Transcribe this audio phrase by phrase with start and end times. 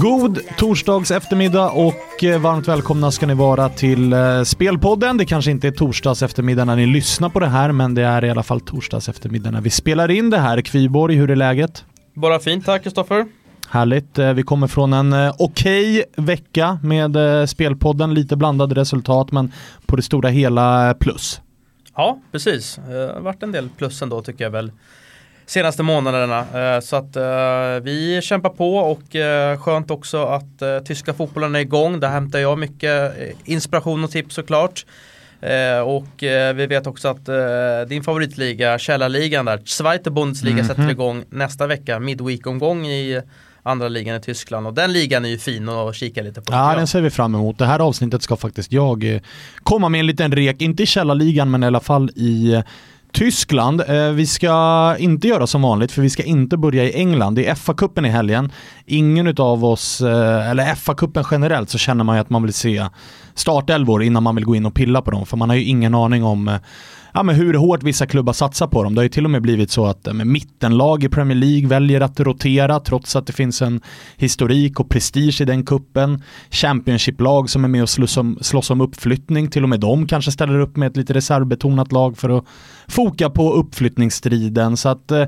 [0.00, 5.16] God torsdags eftermiddag och eh, varmt välkomna ska ni vara till eh, Spelpodden.
[5.16, 8.24] Det kanske inte är torsdags eftermiddag när ni lyssnar på det här, men det är
[8.24, 10.60] i alla fall torsdags eftermiddag när vi spelar in det här.
[10.60, 11.84] Kviborg, hur är läget?
[12.14, 13.26] Bara fint tack Kristoffer.
[13.68, 14.18] Härligt.
[14.18, 17.16] Eh, vi kommer från en okej okay vecka med
[17.50, 18.14] Spelpodden.
[18.14, 19.52] Lite blandade resultat, men
[19.86, 21.40] på det stora hela plus.
[21.96, 22.80] Ja, precis.
[22.88, 24.72] Det har varit en del plus ändå tycker jag väl
[25.48, 26.38] senaste månaderna.
[26.74, 31.60] Eh, så att eh, vi kämpar på och eh, skönt också att tyska fotbollen är
[31.60, 32.00] igång.
[32.00, 34.86] Där hämtar jag mycket inspiration och tips såklart.
[35.84, 36.22] och
[36.54, 37.28] vi vet också att
[37.88, 40.68] din favoritliga, Källarligan där, Zweite Bundesliga mm -hmm.
[40.68, 43.22] sätter igång nästa vecka, midweek-omgång i
[43.62, 46.52] andra ligan i Tyskland och den ligan är ju fin att kika lite på.
[46.52, 47.58] Ja, den ser vi fram emot.
[47.58, 49.20] Det här avsnittet ska faktiskt jag
[49.62, 52.62] komma med en liten rek, inte i källarligan men i alla fall i
[53.18, 53.80] Tyskland.
[53.80, 57.34] Eh, vi ska inte göra som vanligt för vi ska inte börja i England.
[57.34, 58.52] Det är FA-cupen i helgen.
[58.86, 62.86] Ingen av oss, eh, eller FA-cupen generellt, så känner man ju att man vill se
[63.34, 65.26] startelvor innan man vill gå in och pilla på dem.
[65.26, 66.54] För man har ju ingen aning om eh,
[67.18, 68.94] ja, men hur hårt vissa klubbar satsar på dem.
[68.94, 71.68] Det har ju till och med blivit så att eh, med mittenlag i Premier League
[71.68, 73.80] väljer att rotera trots att det finns en
[74.16, 76.22] historik och prestige i den kuppen.
[76.50, 80.32] Championship-lag som är med och slåss om, slåss om uppflyttning, till och med de kanske
[80.32, 82.44] ställer upp med ett lite reservbetonat lag för att
[82.86, 84.76] foka på uppflyttningsstriden.
[84.76, 85.24] Så att eh,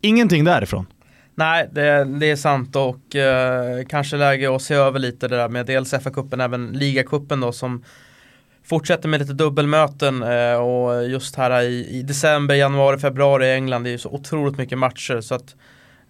[0.00, 0.86] ingenting därifrån.
[1.34, 5.48] Nej, det, det, är sant och eh, kanske läge att se över lite det där
[5.48, 7.82] med dels FA-cupen, även ligacupen då som
[8.64, 13.84] fortsätter med lite dubbelmöten eh, och just här i, i, december, januari, februari i England
[13.84, 15.56] det är ju så otroligt mycket matcher så att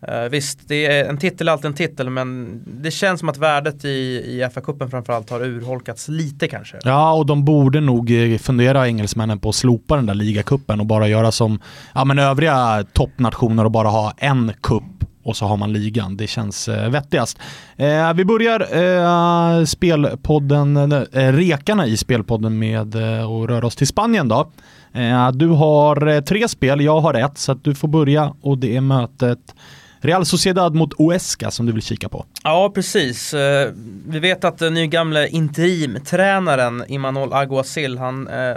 [0.09, 3.37] eh, visst, det är en titel är alltid en titel men det känns som att
[3.37, 6.79] värdet i, i FA-cupen framförallt har urholkats lite kanske.
[6.83, 10.87] Ja, och de borde nog eh, fundera engelsmännen på att slopa den där ligacupen och
[10.87, 11.61] bara göra som
[11.95, 16.17] ja, men övriga toppnationer och bara ha en cup och så har man ligan.
[16.17, 17.39] Det känns eh, vettigast.
[17.77, 23.87] Eh, vi börjar eh, spelpodden, eh, rekarna i spelpodden med eh, att röra oss till
[23.87, 24.51] Spanien då.
[24.93, 28.59] Eh, du har eh, tre spel, jag har ett, så att du får börja och
[28.59, 29.55] det är mötet
[30.03, 32.25] Real Sociedad mot Oesca som du vill kika på.
[32.45, 33.35] Ja, precis.
[33.35, 33.71] Eh,
[34.09, 38.57] vi vet att den nygamle interimtränaren Imanol Aguasil, han eh,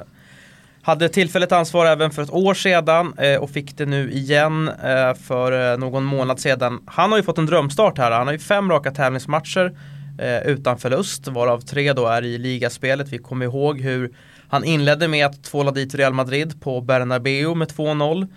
[0.84, 5.14] hade tillfälligt ansvar även för ett år sedan eh, och fick det nu igen eh,
[5.14, 6.84] för eh, någon månad sedan.
[6.86, 8.12] Han har ju fått en drömstart här.
[8.12, 9.78] Han har ju fem raka tävlingsmatcher
[10.46, 13.10] utan förlust varav tre då är i ligaspelet.
[13.10, 14.12] Vi kommer ihåg hur
[14.50, 18.28] han inledde med att tvåla dit Real Madrid på Bernabeu med 2-0.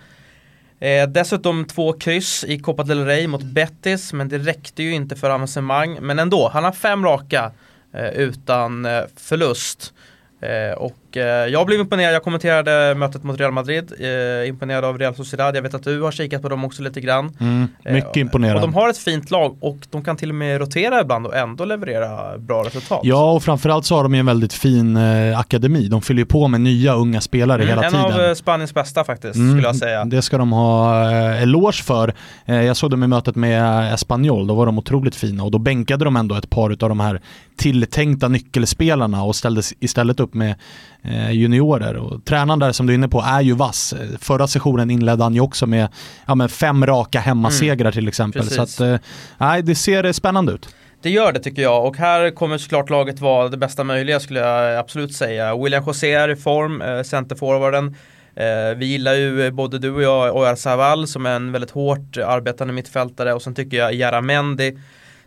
[0.79, 5.15] Eh, dessutom två kryss i Copa del Rey mot Betis men det räckte ju inte
[5.15, 5.97] för avancemang.
[6.01, 7.51] Men ändå, han har fem raka
[7.93, 9.93] eh, utan eh, förlust.
[10.41, 15.15] Eh, och jag blev imponerad, jag kommenterade mötet mot Real Madrid, eh, imponerad av Real
[15.15, 15.55] Sociedad.
[15.55, 17.31] Jag vet att du har kikat på dem också lite grann.
[17.39, 18.55] Mm, mycket imponerad.
[18.55, 21.35] Och de har ett fint lag och de kan till och med rotera ibland och
[21.35, 22.99] ändå leverera bra resultat.
[23.03, 25.87] Ja, och framförallt så har de ju en väldigt fin eh, akademi.
[25.87, 28.21] De fyller ju på med nya unga spelare mm, hela en tiden.
[28.21, 30.05] En av Spaniens bästa faktiskt, mm, skulle jag säga.
[30.05, 32.13] Det ska de ha eh, eloge för.
[32.45, 35.59] Eh, jag såg dem i mötet med Espanyol, då var de otroligt fina och då
[35.59, 37.21] bänkade de ändå ett par av de här
[37.57, 40.55] tilltänkta nyckelspelarna och ställde istället upp med
[41.01, 41.95] eh, juniorer.
[41.95, 43.93] Och tränaren där som du är inne på är ju vass.
[44.19, 45.87] Förra sessionen inledde han ju också med,
[46.25, 47.91] ja, med fem raka hemmasegrar mm.
[47.91, 48.41] till exempel.
[48.41, 48.55] Precis.
[48.75, 49.01] Så att,
[49.39, 50.69] eh, det ser spännande ut.
[51.01, 54.39] Det gör det tycker jag och här kommer såklart laget vara det bästa möjliga skulle
[54.39, 55.57] jag absolut säga.
[55.57, 57.95] William José är i form, eh, centerforwarden.
[58.35, 62.17] Eh, vi gillar ju både du och jag Oyar Saval som är en väldigt hårt
[62.17, 64.77] arbetande mittfältare och sen tycker jag Jaramendi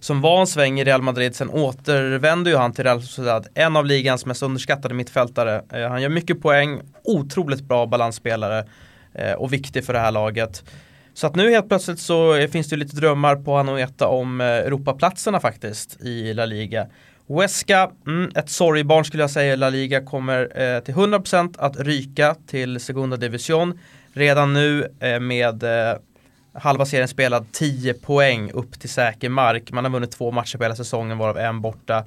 [0.00, 3.46] som var en sväng i Real Madrid, sen återvände ju han till Real Sociedad.
[3.54, 5.62] En av ligans mest underskattade mittfältare.
[5.72, 8.64] Eh, han gör mycket poäng, otroligt bra balansspelare
[9.14, 10.64] eh, och viktig för det här laget.
[11.14, 15.40] Så att nu helt plötsligt så finns det lite drömmar på Anoeta om eh, Europaplatserna
[15.40, 16.86] faktiskt i La Liga.
[17.28, 22.36] Huesca, mm, ett sorgbarn skulle jag säga, La Liga kommer eh, till 100% att ryka
[22.46, 23.78] till Segunda Division.
[24.12, 25.96] Redan nu eh, med eh,
[26.60, 29.72] halva serien spelad 10 poäng upp till säker mark.
[29.72, 32.04] Man har vunnit två matcher på hela säsongen varav en borta.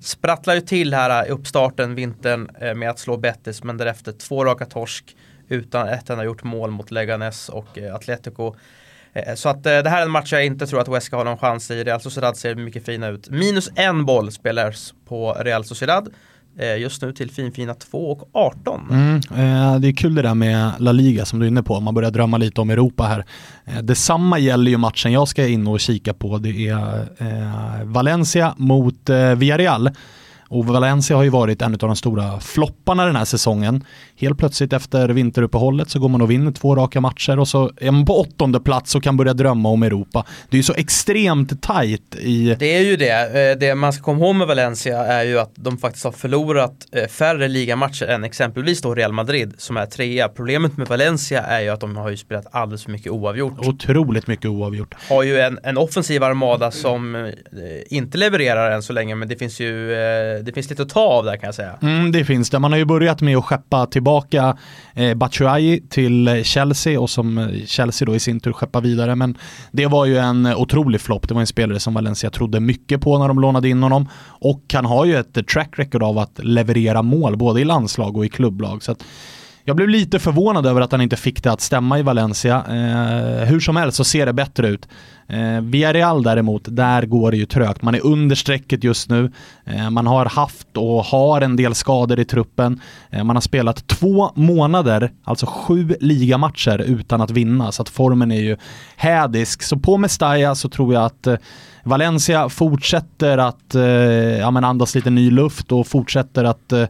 [0.00, 4.44] Sprattlar ju till här i uppstarten vintern eh, med att slå Betis men därefter två
[4.44, 5.16] raka torsk
[5.48, 8.54] utan ett enda gjort mål mot Leganes och eh, Atletico.
[9.12, 11.24] Eh, så att det här är en match jag inte tror att West ska ha
[11.24, 11.84] någon chans i.
[11.84, 13.28] Real Sociedad ser mycket fina ut.
[13.30, 16.08] Minus en boll spelas på Real Sociedad.
[16.58, 18.80] Eh, just nu till finfina 2 och 18.
[18.90, 21.80] Mm, eh, det är kul det där med La Liga som du är inne på,
[21.80, 23.24] man börjar drömma lite om Europa här.
[23.64, 28.54] Eh, detsamma gäller ju matchen jag ska in och kika på, det är eh, Valencia
[28.56, 29.90] mot eh, Villarreal.
[30.48, 33.84] Och Valencia har ju varit en av de stora flopparna den här säsongen.
[34.16, 37.90] Helt plötsligt efter vinteruppehållet så går man och vinner två raka matcher och så är
[37.90, 40.24] man på åttonde plats och kan börja drömma om Europa.
[40.50, 42.56] Det är ju så extremt tajt i...
[42.58, 43.50] Det är ju det.
[43.50, 46.86] Eh, det man ska komma ihåg med Valencia är ju att de faktiskt har förlorat
[46.92, 50.28] eh, färre ligamatcher än exempelvis då Real Madrid som är trea.
[50.28, 53.66] Problemet med Valencia är ju att de har ju spelat alldeles för mycket oavgjort.
[53.66, 54.94] Otroligt mycket oavgjort.
[55.08, 57.30] Har ju en, en offensiv armada som eh,
[57.88, 59.96] inte levererar än så länge men det finns ju
[60.42, 61.78] det finns lite att ta av där kan jag säga.
[61.82, 62.58] Mm, det finns det.
[62.58, 64.56] Man har ju börjat med att skeppa tillbaka
[64.94, 69.14] eh, Batshuayi till Chelsea och som eh, Chelsea då i sin tur skeppar vidare.
[69.14, 69.38] Men
[69.70, 71.28] det var ju en otrolig flopp.
[71.28, 74.08] Det var en spelare som Valencia trodde mycket på när de lånade in honom.
[74.24, 78.26] Och han har ju ett track record av att leverera mål både i landslag och
[78.26, 78.82] i klubblag.
[78.82, 79.04] Så att
[79.68, 82.64] jag blev lite förvånad över att han inte fick det att stämma i Valencia.
[82.68, 84.88] Eh, hur som helst så ser det bättre ut.
[85.28, 87.82] Eh, Villarreal däremot, där går det ju trögt.
[87.82, 89.32] Man är under strecket just nu.
[89.64, 92.80] Eh, man har haft och har en del skador i truppen.
[93.10, 98.32] Eh, man har spelat två månader, alltså sju ligamatcher utan att vinna, så att formen
[98.32, 98.56] är ju
[98.96, 99.62] hädisk.
[99.62, 101.36] Så på Mestalla så tror jag att eh,
[101.82, 103.82] Valencia fortsätter att eh,
[104.38, 106.84] ja, men andas lite ny luft och fortsätter att eh,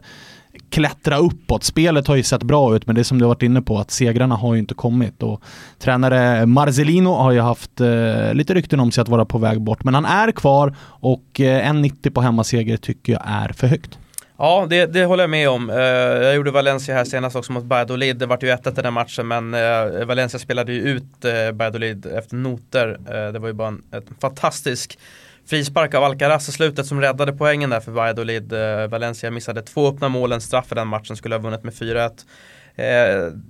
[0.69, 1.63] klättra uppåt.
[1.63, 3.77] Spelet har ju sett bra ut, men det är som du har varit inne på,
[3.77, 5.23] att segrarna har ju inte kommit.
[5.23, 5.41] Och
[5.79, 9.83] tränare Marcelino har ju haft eh, lite rykten om sig att vara på väg bort,
[9.83, 13.97] men han är kvar och eh, 1,90 på hemmaseger tycker jag är för högt.
[14.39, 15.69] Ja, det, det håller jag med om.
[15.69, 18.17] Uh, jag gjorde Valencia här senast också mot Valladolid.
[18.17, 22.05] Det vart ju 1 den här matchen, men uh, Valencia spelade ju ut uh, Valladolid
[22.05, 22.97] efter noter.
[23.31, 24.99] det var ju bara en, en fantastisk
[25.49, 28.53] frispark av Alcaraz i slutet som räddade poängen där för Valladolid.
[28.53, 31.73] Eh, Valencia missade två öppna mål, en straff för den matchen, skulle ha vunnit med
[31.73, 32.25] 4-1.
[32.75, 32.85] Eh,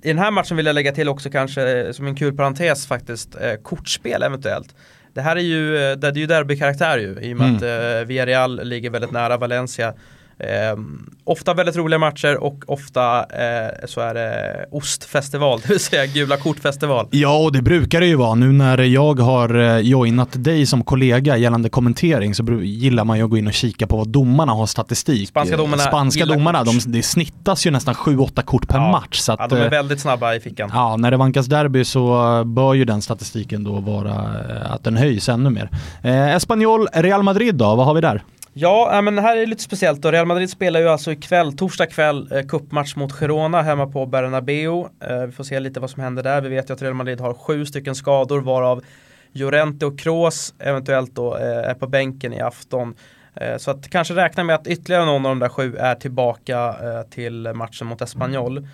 [0.03, 2.87] I den här matchen vill jag lägga till också kanske eh, som en kul parentes
[2.87, 4.75] faktiskt, kortspel eventuellt.
[5.13, 8.01] Det här är ju, det är ju derbykaraktär ju, i och med mm.
[8.01, 9.93] att Villarreal ligger väldigt nära Valencia.
[10.39, 10.77] Eh,
[11.23, 16.37] ofta väldigt roliga matcher och ofta eh, så är det ostfestival, det vill säga gula
[16.37, 17.07] kortfestival.
[17.11, 18.35] Ja, och det brukar det ju vara.
[18.35, 23.23] Nu när jag har eh, joinat dig som kollega gällande kommentering så gillar man ju
[23.23, 25.29] att gå in och kika på vad domarna har statistik.
[25.29, 28.91] Spanska domarna, Spanska domarna de, det snittas ju nästan 7-8 kort per ja.
[28.91, 29.17] match.
[29.17, 30.69] Så att, ja, de är eh, väldigt snabba i fickan.
[30.73, 34.97] Ja, när det vankas derby så bör ju den statistiken då vara eh, att den
[34.97, 35.69] höjs ännu mer.
[36.01, 38.23] Eh, Espanyol, Real Madrid då, vad har vi där?
[38.59, 40.11] Ja, äh, men det här är lite speciellt då.
[40.11, 44.85] Real Madrid spelar ju alltså ikväll, torsdag kväll, eh, kuppmatch mot Girona hemma på Bernabeu.
[44.99, 46.41] Eh, vi får se lite vad som händer där.
[46.41, 48.83] Vi vet ju att Real Madrid har sju stycken skador varav
[49.31, 52.95] Llorente och Kroos eventuellt då eh, är på bänken i afton.
[53.35, 56.57] Eh, så att kanske räkna med att ytterligare någon av de där sju är tillbaka
[56.67, 58.67] eh, till matchen mot Espanyol.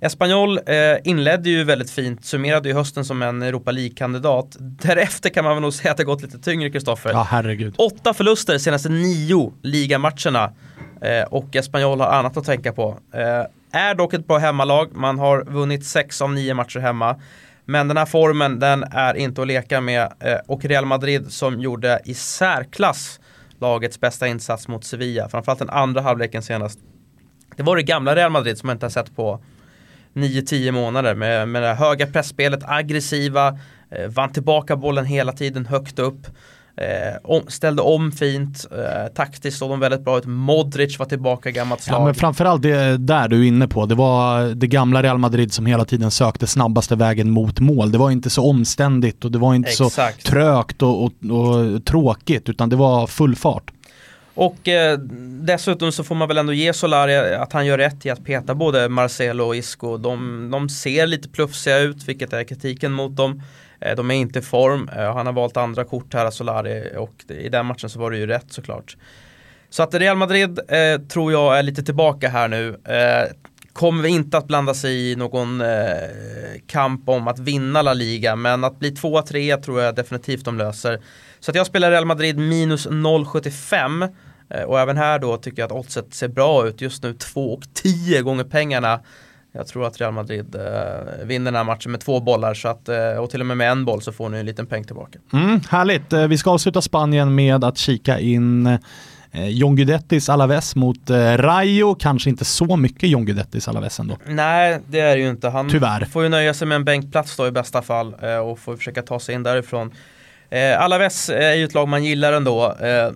[0.00, 0.74] Espanyol eh,
[1.04, 4.56] inledde ju väldigt fint, summerade ju hösten som en Europa League-kandidat.
[4.58, 7.10] Därefter kan man väl nog säga att det gått lite tyngre, Kristoffer.
[7.10, 7.74] Ja, herregud.
[7.78, 10.52] Åtta förluster senaste nio ligamatcherna.
[11.02, 12.98] Eh, och Espanyol har annat att tänka på.
[13.12, 17.20] Eh, är dock ett bra hemmalag, man har vunnit sex av nio matcher hemma.
[17.64, 20.12] Men den här formen, den är inte att leka med.
[20.46, 23.20] Och Real Madrid som gjorde i särklass
[23.60, 26.78] lagets bästa insats mot Sevilla, framförallt den andra halvleken senast.
[27.56, 29.40] Det var det gamla Real Madrid som man inte har sett på
[30.18, 33.48] 9-10 månader med, med det höga pressspelet, aggressiva,
[33.90, 36.26] eh, vann tillbaka bollen hela tiden högt upp.
[36.80, 40.26] Eh, om, ställde om fint, eh, taktiskt såg de väldigt bra ut.
[40.26, 42.00] Modric var tillbaka gammalt slag.
[42.00, 43.86] Ja, men framförallt det där du är inne på.
[43.86, 47.92] Det var det gamla Real Madrid som hela tiden sökte snabbaste vägen mot mål.
[47.92, 50.22] Det var inte så omständigt och det var inte Exakt.
[50.22, 53.72] så trögt och, och, och tråkigt utan det var full fart.
[54.40, 54.98] Och eh,
[55.42, 58.54] dessutom så får man väl ändå ge Solari att han gör rätt i att peta
[58.54, 59.96] både Marcelo och Isco.
[59.96, 63.42] De, de ser lite plufsiga ut, vilket är kritiken mot dem.
[63.80, 64.90] Eh, de är inte i form.
[64.96, 68.18] Eh, han har valt andra kort här, Solari, och i den matchen så var det
[68.18, 68.96] ju rätt såklart.
[69.70, 72.68] Så att Real Madrid eh, tror jag är lite tillbaka här nu.
[72.84, 73.32] Eh,
[73.72, 75.66] kommer vi inte att blanda sig i någon eh,
[76.66, 81.00] kamp om att vinna La Liga, men att bli 2-3 tror jag definitivt de löser.
[81.40, 84.08] Så att jag spelar Real Madrid minus 0,75
[84.66, 86.80] och även här då tycker jag att oddset ser bra ut.
[86.80, 89.00] Just nu 2 och 10 gånger pengarna.
[89.52, 90.62] Jag tror att Real Madrid eh,
[91.26, 93.70] vinner den här matchen med två bollar så att, eh, och till och med med
[93.70, 95.18] en boll så får ni en liten peng tillbaka.
[95.32, 98.66] Mm, härligt, eh, vi ska avsluta Spanien med att kika in
[99.32, 104.18] eh, John Guidettis Alaves mot eh, Rayo, kanske inte så mycket John Guidettis Alaves ändå.
[104.26, 105.48] Nej, det är det ju inte.
[105.48, 106.04] Han Tyvärr.
[106.04, 109.02] får ju nöja sig med en bänkplats då i bästa fall eh, och får försöka
[109.02, 109.92] ta sig in därifrån.
[110.50, 112.76] Eh, Alaves eh, är ju ett lag man gillar ändå.
[112.80, 113.12] Eh,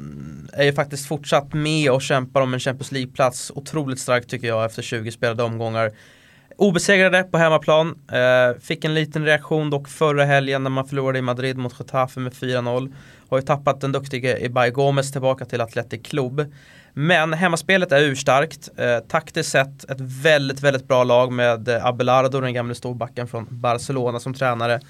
[0.52, 3.52] är ju faktiskt fortsatt med och kämpar om en Champions League-plats.
[3.54, 5.92] Otroligt starkt tycker jag efter 20 spelade omgångar.
[6.56, 7.98] Obesegrade på hemmaplan.
[8.12, 12.20] Eh, fick en liten reaktion dock förra helgen när man förlorade i Madrid mot Getafe
[12.20, 12.94] med 4-0.
[13.28, 16.52] Har ju tappat den duktige Ibai Gomez tillbaka till Athletic Club.
[16.92, 18.68] Men hemmaspelet är urstarkt.
[18.76, 24.20] Eh, taktiskt sett ett väldigt, väldigt bra lag med Abelardo, den gamle storbacken från Barcelona
[24.20, 24.80] som tränare.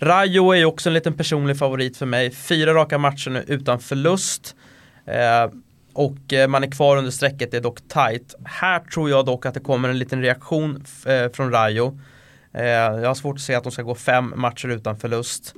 [0.00, 2.30] Rayo är ju också en liten personlig favorit för mig.
[2.30, 4.56] Fyra raka matcher nu utan förlust.
[5.06, 5.52] Eh,
[5.92, 8.34] och eh, man är kvar under strecket, det är dock tight.
[8.44, 12.00] Här tror jag dock att det kommer en liten reaktion eh, från Rayo.
[12.52, 15.54] Eh, jag har svårt att se att de ska gå fem matcher utan förlust.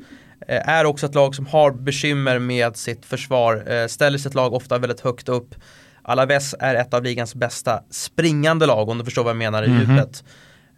[0.47, 5.01] Är också ett lag som har bekymmer med sitt försvar, ställer sitt lag ofta väldigt
[5.01, 5.55] högt upp.
[6.03, 9.67] Alaves är ett av ligans bästa springande lag om du förstår vad jag menar i
[9.67, 9.91] mm -hmm.
[9.91, 10.25] djupet.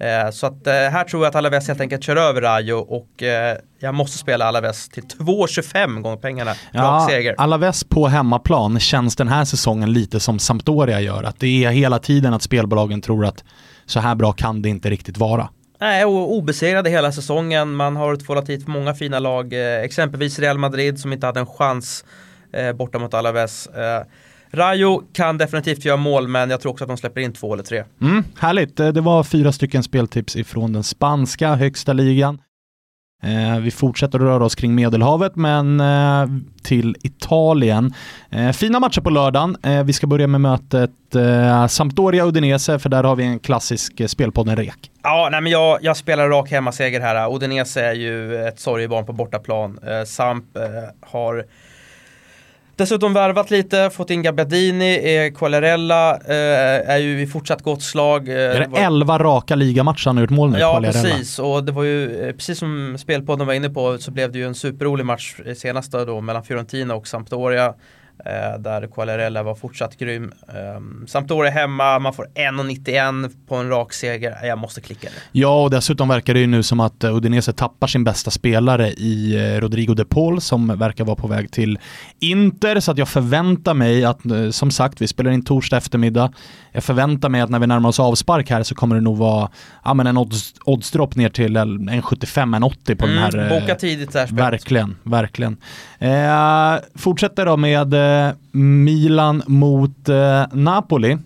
[0.02, 3.22] Eh, så att eh, här tror jag att Alaves helt enkelt kör över Rayo och
[3.22, 6.54] eh, jag måste spela Alaves till 2,25 gånger pengarna.
[6.72, 7.34] Ja, seger.
[7.38, 11.22] Alaves på hemmaplan känns den här säsongen lite som Sampdoria gör.
[11.22, 13.44] Att det är hela tiden att spelbolagen tror att
[13.86, 15.48] så här bra kan det inte riktigt vara.
[15.80, 17.74] Nej, och obesegrade hela säsongen.
[17.74, 19.52] Man har tvålat hit många fina lag.
[19.84, 22.04] exempelvis Real Madrid som inte hade en chans
[22.74, 23.68] borta mot Alaves.
[24.52, 27.64] Rayo kan definitivt göra mål men jag tror också att de släpper in två eller
[27.64, 27.84] tre.
[28.00, 32.38] Mm, härligt, det var fyra stycken speltips ifrån den spanska högsta ligan.
[33.22, 36.26] Eh, vi fortsätter att röra oss kring Medelhavet men eh,
[36.62, 37.94] till Italien.
[38.30, 39.56] Eh, fina matcher på lördagen.
[39.62, 44.06] Eh, vi ska börja med mötet eh, Sampdoria-Udinese för där har vi en klassisk eh,
[44.06, 44.90] spelpodden REK.
[45.02, 47.34] Ja, nej, men jag, jag spelar rak hemmaseger här.
[47.34, 49.78] Udinese är ju ett sorgebarn på bortaplan.
[50.06, 50.44] Samp
[51.00, 51.44] har
[52.76, 58.28] Dessutom värvat lite, fått in Gabbiadini, eh, Quagliarella eh, är ju i fortsatt gott slag.
[58.28, 60.58] Eh, är det, det 11 raka ligamatcher han har gjort mål nu?
[60.58, 61.38] Ja, precis.
[61.38, 64.46] Och det var ju, eh, precis som Spelpodden var inne på, så blev det ju
[64.46, 67.74] en superrolig match senaste då mellan Fiorentina och Sampdoria.
[68.24, 70.32] Eh, där Quagliarella var fortsatt grym.
[70.76, 74.38] Um, Sampdoria hemma, man får 1,91 på en rak seger.
[74.42, 75.38] Jag måste klicka det.
[75.40, 78.88] Ja, och dessutom verkar det ju nu som att uh, Udinese tappar sin bästa spelare
[78.88, 81.78] i uh, Rodrigo de Paul som verkar vara på väg till
[82.20, 82.80] Inter.
[82.80, 86.32] Så att jag förväntar mig att, som sagt, vi spelar in torsdag eftermiddag.
[86.72, 89.50] Jag förväntar mig att när vi närmar oss avspark här så kommer det nog vara
[89.84, 93.60] ja, men en odds, oddsdropp ner till 1,75-1,80 på mm, den här.
[93.60, 95.56] Boka tidigt där Verkligen, verkligen.
[95.98, 98.01] Eh, fortsätter då med eh,
[98.52, 101.18] Milan mot eh, Napoli.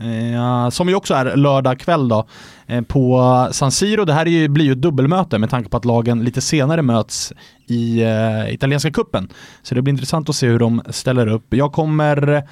[0.00, 2.26] Eh, som ju också är lördag kväll då
[2.66, 4.04] eh, på San Siro.
[4.04, 6.82] Det här är ju, blir ju ett dubbelmöte med tanke på att lagen lite senare
[6.82, 7.32] möts
[7.66, 9.28] i eh, italienska kuppen.
[9.62, 11.46] Så det blir intressant att se hur de ställer upp.
[11.48, 12.44] Jag kommer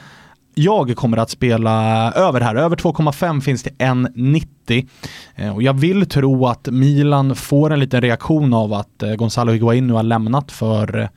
[0.59, 2.55] jag kommer att spela över här.
[2.55, 4.89] Över 2,5 finns det 1,90.
[5.35, 9.53] Eh, och jag vill tro att Milan får en liten reaktion av att eh, Gonzalo
[9.53, 11.09] Higuaín nu har lämnat för eh,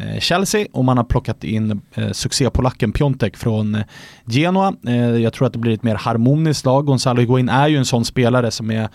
[0.00, 3.82] Eh, Chelsea och man har plockat in eh, succépolacken Piontek från eh,
[4.26, 4.74] Genoa.
[5.22, 6.86] Jag tror att det blir ett mer harmoniskt lag.
[6.86, 8.88] Gonzalo Higuain är ju en sån spelare som är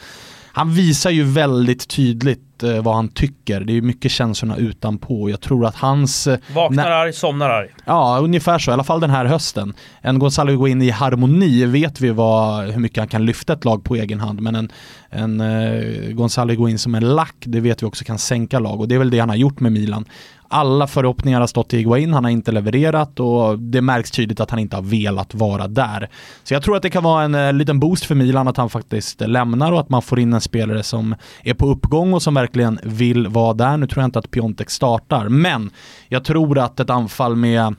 [0.55, 3.59] han visar ju väldigt tydligt eh, vad han tycker.
[3.59, 5.29] Det är mycket känslorna utanpå.
[5.29, 6.27] Jag tror att hans...
[6.27, 7.69] Eh, Vaknar arg, somnar arg.
[7.85, 8.71] Ja, ungefär så.
[8.71, 9.73] I alla fall den här hösten.
[10.01, 13.65] En Gonzalo går in i harmoni vet vi vad, hur mycket han kan lyfta ett
[13.65, 14.41] lag på egen hand.
[14.41, 14.71] Men en,
[15.09, 18.79] en eh, Gonzalo går in som en lack, det vet vi också kan sänka lag.
[18.79, 20.05] Och det är väl det han har gjort med Milan
[20.47, 24.49] alla förhoppningar har stått till Iguain, han har inte levererat och det märks tydligt att
[24.49, 26.09] han inte har velat vara där.
[26.43, 28.69] Så jag tror att det kan vara en eh, liten boost för Milan att han
[28.69, 32.33] faktiskt lämnar och att man får in en spelare som är på uppgång och som
[32.45, 33.77] verkligen vill vara där.
[33.77, 35.71] Nu tror jag inte att Piontek startar, men
[36.07, 37.75] jag tror att ett anfall med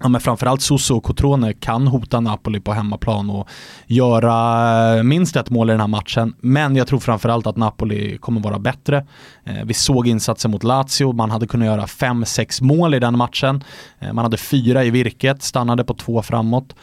[0.00, 3.48] Ja, men framförallt Soso och Cotrone kan hota Napoli på hemmaplan och
[3.86, 6.34] göra eh, minst ett mål i den här matchen.
[6.40, 9.06] Men jag tror framförallt att Napoli kommer vara bättre.
[9.44, 13.64] Eh, vi såg insatsen mot Lazio, man hade kunnat göra 5-6 mål i den matchen.
[13.98, 16.74] Eh, man hade fyra i virket, stannade på två framåt.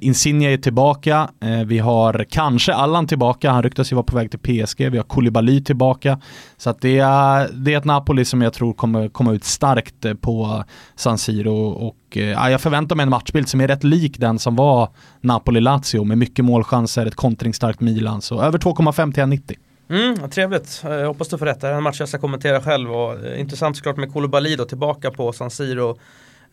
[0.00, 1.28] Insigne är tillbaka,
[1.66, 5.04] vi har kanske Allan tillbaka, han ryktas ju vara på väg till PSG, vi har
[5.04, 6.20] Koulibaly tillbaka.
[6.56, 10.20] Så att det, är, det är ett Napoli som jag tror kommer komma ut starkt
[10.20, 10.64] på
[10.96, 14.56] San Siro och ja, jag förväntar mig en matchbild som är rätt lik den som
[14.56, 14.88] var
[15.20, 18.22] Napoli-Lazio med mycket målchanser, ett kontringsstarkt Milan.
[18.22, 19.56] Så över 2,5 till 1,90.
[19.90, 21.60] Mm, trevligt, jag hoppas du får rätt.
[21.60, 24.64] Det är en match jag ska kommentera själv och eh, intressant såklart med Koulibaly då
[24.64, 25.98] tillbaka på San Siro.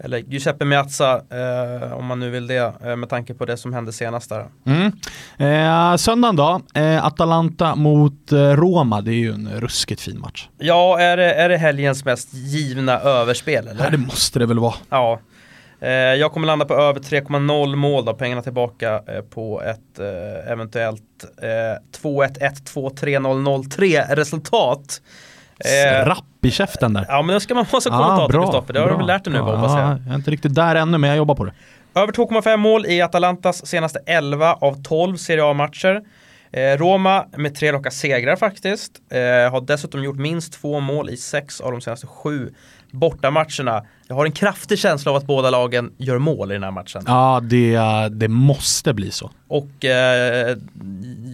[0.04, 3.74] Eller Giuseppe Meazza eh, om man nu vill det eh, med tanke på det som
[3.74, 4.48] hände senast där.
[4.66, 4.92] Mm.
[5.38, 10.48] Eh, söndagen då, eh, Atalanta mot eh, Roma, det är ju en ruskigt fin match.
[10.58, 13.84] Ja, är det, är det helgens mest givna överspel eller?
[13.84, 14.76] Ja, det måste det väl vara.
[14.90, 15.39] Ja, Eh,
[15.88, 21.02] jag kommer landa på över 3,0 mål då, pengarna tillbaka eh, på ett eh, eventuellt
[22.02, 25.02] 2-1-1-2-3-0-0-3 resultat.
[26.04, 27.06] Rapp i käften där.
[27.10, 29.34] Ja men det ska man vara som kommentator Kristoffer, det har du väl lärt dig
[29.34, 29.82] nu hoppas jag.
[29.82, 31.54] Jag är inte riktigt där ännu men jag jobbar på det.
[31.96, 36.02] Över 2,5 mål i Atalantas senaste 11 av 12 Serie A-matcher.
[36.52, 38.92] Eh, Roma med tre raka segrar faktiskt.
[39.12, 42.54] Eh, har dessutom gjort minst två mål i sex av de senaste sju
[42.92, 43.84] bortamatcherna.
[44.08, 47.02] Jag har en kraftig känsla av att båda lagen gör mål i den här matchen.
[47.08, 47.80] Ja, det,
[48.12, 49.32] det måste bli så.
[49.48, 50.58] Och eh,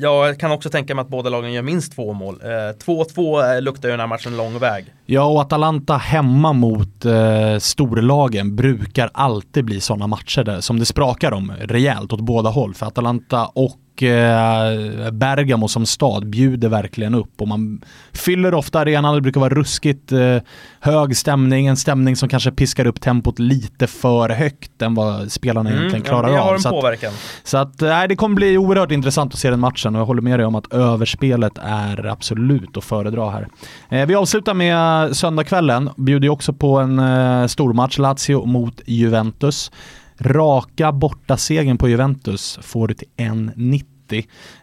[0.02, 2.42] jag kan också tänka mig att båda lagen gör minst två mål.
[2.44, 4.86] 2-2 eh, luktar ju den här matchen lång väg.
[5.06, 10.86] Ja, och Atalanta hemma mot eh, storlagen brukar alltid bli sådana matcher där, som det
[10.86, 12.74] sprakar om rejält åt båda håll.
[12.74, 17.82] För Atalanta och och eh, Bergamo som stad bjuder verkligen upp och man
[18.14, 20.38] fyller ofta arenan, det brukar vara ruskigt eh,
[20.80, 25.70] hög stämning, en stämning som kanske piskar upp tempot lite för högt än vad spelarna
[25.70, 26.58] mm, egentligen klarar ja, av.
[26.58, 27.04] Så att,
[27.44, 30.22] så att nej, det kommer bli oerhört intressant att se den matchen och jag håller
[30.22, 33.48] med dig om att överspelet är absolut att föredra här.
[33.90, 39.72] Eh, vi avslutar med söndagskvällen, bjuder ju också på en eh, stormatch, Lazio mot Juventus.
[40.18, 43.84] Raka bortasegern på Juventus får du till 1,90.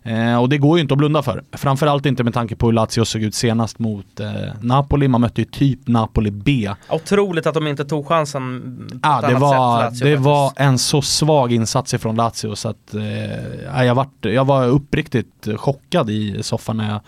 [0.03, 1.45] Eh, och det går ju inte att blunda för.
[1.53, 4.29] Framförallt inte med tanke på hur Lazio såg ut senast mot eh,
[4.61, 5.09] Napoli.
[5.09, 6.71] Man mötte ju typ Napoli B.
[6.89, 8.63] Otroligt att de inte tog chansen
[9.03, 10.01] på ah, ett det var, sätt.
[10.01, 14.67] det var en så svag insats ifrån Lazio så att eh, jag, vart, jag var
[14.67, 17.01] uppriktigt chockad i soffan när jag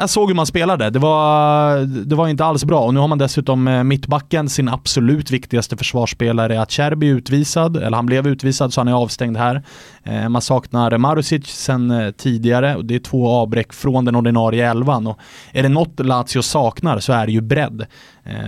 [0.00, 0.90] jag såg hur man spelade.
[0.90, 4.68] Det var, det var inte alls bra och nu har man dessutom eh, mittbacken, sin
[4.68, 9.62] absolut viktigaste försvarsspelare Acerbi utvisad, eller han blev utvisad så han är avstängd här.
[10.02, 14.70] Eh, man saknar Marusic sen eh, tidigare och det är två avbräck från den ordinarie
[14.70, 15.18] elvan och
[15.52, 17.86] är det något Lazio saknar så är det ju bredd.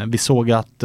[0.06, 0.84] Vi såg att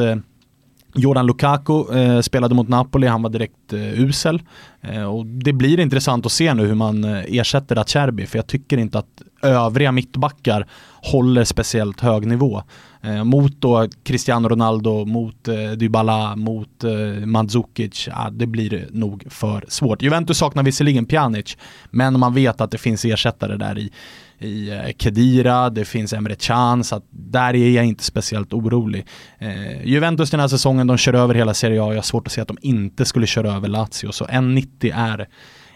[0.97, 4.41] Jordan Lukaku eh, spelade mot Napoli, han var direkt eh, usel.
[4.81, 8.47] Eh, och det blir intressant att se nu hur man eh, ersätter Acerbi, för jag
[8.47, 10.67] tycker inte att övriga mittbackar
[11.01, 12.63] håller speciellt hög nivå.
[13.01, 19.25] Eh, mot då Cristiano Ronaldo, mot eh, Dybala, mot eh, Mandzukic, ja, det blir nog
[19.29, 20.01] för svårt.
[20.01, 21.57] Juventus saknar visserligen Pjanic,
[21.89, 23.91] men man vet att det finns ersättare där i
[24.39, 29.05] i eh, Kedira, det finns Emre Can, så att där är jag inte speciellt orolig.
[29.37, 32.33] Eh, Juventus den här säsongen, de kör över hela Serie A, jag har svårt att
[32.33, 35.27] se att de inte skulle köra över Lazio, så 1,90 är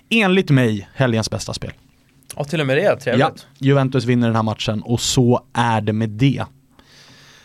[0.10, 1.72] enligt mig helgens bästa spel.
[2.35, 3.27] Ja, till och med det, trevligt.
[3.27, 6.43] Ja, Juventus vinner den här matchen och så är det med det.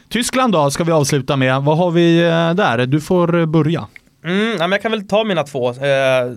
[0.08, 1.62] Tyskland då, ska vi avsluta med.
[1.62, 2.86] Vad har vi eh, där?
[2.86, 3.86] Du får börja.
[4.24, 5.70] Mm, men jag kan väl ta mina två.
[5.70, 6.32] Eh,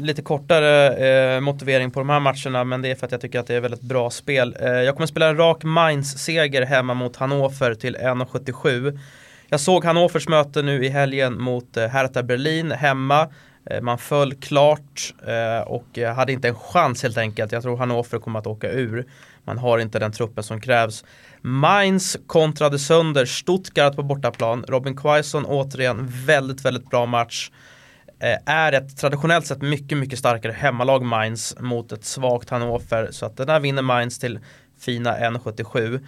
[0.00, 0.88] lite kortare
[1.34, 3.54] eh, motivering på de här matcherna men det är för att jag tycker att det
[3.54, 4.56] är väldigt bra spel.
[4.60, 8.98] Eh, jag kommer spela en rak Mainz-seger hemma mot Hannover till 1,77.
[9.48, 13.28] Jag såg Hannovers möte nu i helgen mot eh, Hertha Berlin hemma.
[13.70, 17.52] Eh, man föll klart eh, och eh, hade inte en chans helt enkelt.
[17.52, 19.06] Jag tror Hannover kommer att åka ur.
[19.44, 21.04] Man har inte den truppen som krävs.
[21.40, 24.64] Mainz kontrade sönder Stuttgart på bortaplan.
[24.68, 27.50] Robin Quaison återigen väldigt, väldigt bra match.
[28.46, 33.08] Är ett traditionellt sett mycket, mycket starkare hemmalag Mainz mot ett svagt Hannover.
[33.10, 34.38] Så att den här vinner Mainz till
[34.80, 36.00] fina 1,77.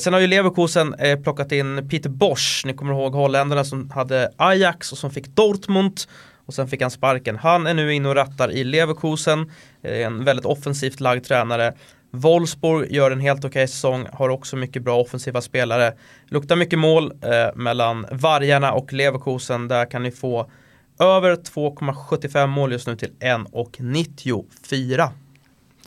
[0.00, 4.92] Sen har ju Leverkusen plockat in Peter Bosch, ni kommer ihåg holländarna som hade Ajax
[4.92, 6.00] och som fick Dortmund
[6.46, 7.36] och sen fick han sparken.
[7.36, 11.74] Han är nu inne och rattar i Leverkusen, eh, en väldigt offensivt lagd tränare.
[12.10, 15.92] Wolfsburg gör en helt okej okay säsong, har också mycket bra offensiva spelare.
[16.26, 19.68] Luktar mycket mål eh, mellan Vargarna och Leverkusen.
[19.68, 20.50] Där kan ni få
[21.00, 25.10] över 2,75 mål just nu till 1,94.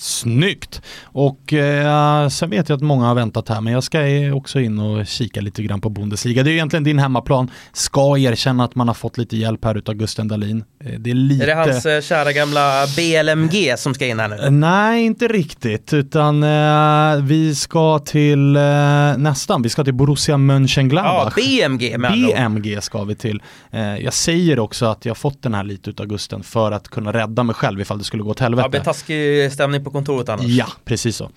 [0.01, 0.81] Snyggt!
[1.03, 3.99] Och eh, sen vet jag att många har väntat här men jag ska
[4.33, 6.43] också in och kika lite grann på Bundesliga.
[6.43, 7.51] Det är egentligen din hemmaplan.
[7.73, 10.63] Ska erkänna att man har fått lite hjälp här utav Gusten Dahlin.
[10.83, 11.43] Eh, det är, lite...
[11.43, 14.35] är det hans eh, kära gamla BLMG som ska in här nu?
[14.35, 18.61] Eh, nej, inte riktigt utan eh, vi ska till eh,
[19.17, 21.33] nästan, vi ska till Borussia Mönchengladbach.
[21.37, 23.41] Ja, BMG med BMG ska vi till.
[23.99, 27.43] jag säger också att jag fått den här lite utav Gusten för att kunna rädda
[27.43, 28.61] mig själv ifall det skulle gå åt helvete.
[28.65, 30.45] Ja, det blir taskig stämning på kontoret annars.
[30.45, 31.29] Ja, precis så.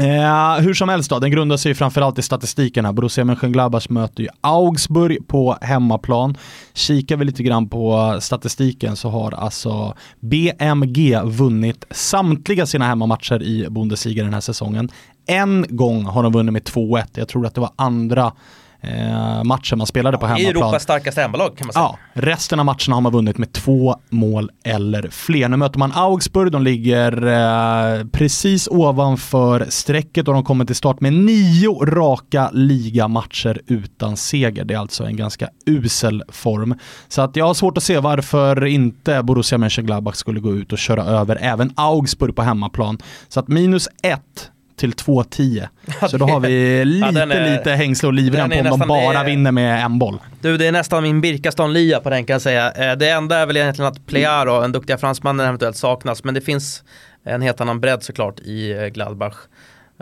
[0.00, 2.92] Eh, hur som helst då, den grundar sig ju framförallt i statistiken här.
[2.92, 6.36] Borussia Mönchengladbach möter ju Augsburg på hemmaplan.
[6.74, 13.66] Kikar vi lite grann på statistiken så har alltså BMG vunnit samtliga sina hemmamatcher i
[13.70, 14.88] Bundesliga den här säsongen.
[15.26, 18.32] En gång har de vunnit med 2-1, jag tror att det var andra
[18.80, 20.50] eh, matchen man spelade ja, på hemmaplan.
[20.50, 21.82] Europas starkaste hemmalag kan man säga.
[21.82, 25.48] Ja, resten av matcherna har man vunnit med två mål eller fler.
[25.48, 31.00] Nu möter man Augsburg, de ligger eh, precis ovanför strecket och de kommer till start
[31.00, 34.64] med nio raka ligamatcher utan seger.
[34.64, 36.74] Det är alltså en ganska usel form.
[37.08, 40.78] Så att jag har svårt att se varför inte Borussia Mönchengladbach skulle gå ut och
[40.78, 42.98] köra över även Augsburg på hemmaplan.
[43.28, 45.68] Så att minus ett till 2,10.
[46.08, 49.18] Så då har vi lite, den är- lite hängsle och livrem på om de bara
[49.20, 50.18] är- vinner med en boll.
[50.40, 52.72] Du, det är nästan min Birkaston-lia på den kan jag säga.
[52.72, 56.24] Eh, Det enda är väl egentligen att Plearo, den duktiga fransmannen, eventuellt saknas.
[56.24, 56.82] Men det finns
[57.24, 59.34] en helt annan bredd såklart i eh, Gladbach.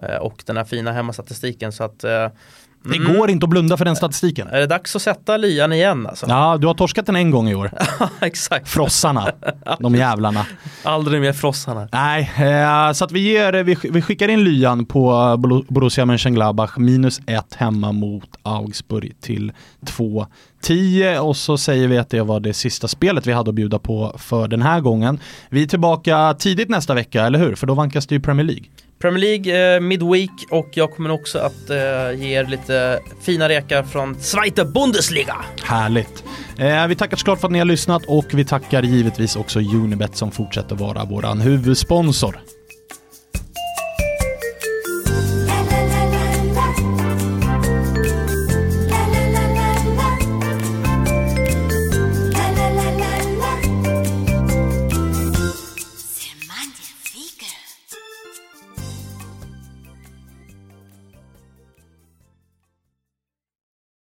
[0.03, 1.73] Eh, Och den här fina hemmastatistiken.
[1.73, 2.05] Så att,
[2.85, 3.17] Det mm.
[3.17, 4.49] går inte att blunda för den statistiken.
[4.49, 6.27] Är det dags att sätta lian igen alltså?
[6.29, 7.71] Ja, du har torskat den en gång i år.
[8.21, 8.69] Exakt.
[8.69, 9.33] Frossarna,
[9.79, 10.47] de jävlarna.
[10.83, 11.89] Aldrig mer frossarna.
[11.93, 15.35] Nej, eh, så att vi, ger, vi, vi skickar in lyan på
[15.69, 19.53] Borussia Mönchengladbach minus ett hemma mot Augsburg till
[20.63, 23.79] 2-10 och så säger vi att det var det sista spelet vi hade att bjuda
[23.79, 25.21] på för den här gången.
[25.51, 27.55] Vi är tillbaka tidigt nästa vecka, eller hur?
[27.55, 28.65] För då vankas det ju Premier League.
[28.99, 31.77] Premier League eh, midweek och jag kommer också att eh,
[32.23, 35.37] ge er lite fina rekar från Zweite Bundesliga.
[35.63, 36.25] Härligt.
[36.59, 40.17] Eh, vi tackar såklart för att ni har lyssnat och vi tackar givetvis också Unibet
[40.17, 42.41] som fortsätter vara våran huvudsponsor.